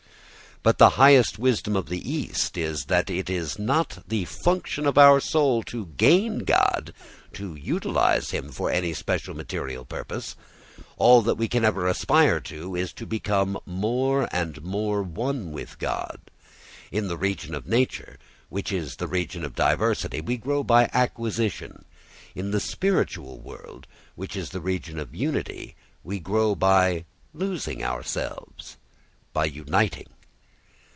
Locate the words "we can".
11.33-11.65